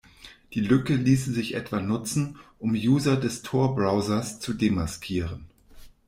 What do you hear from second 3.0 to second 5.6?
des Tor-Browsers zu demaskieren.